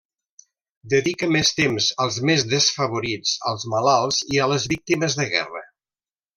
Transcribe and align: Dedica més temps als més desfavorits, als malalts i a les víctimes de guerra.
Dedica 0.93 1.29
més 1.35 1.51
temps 1.59 1.89
als 2.07 2.17
més 2.31 2.47
desfavorits, 2.55 3.35
als 3.53 3.69
malalts 3.77 4.25
i 4.37 4.43
a 4.47 4.51
les 4.55 4.69
víctimes 4.75 5.23
de 5.23 5.33
guerra. 5.37 5.67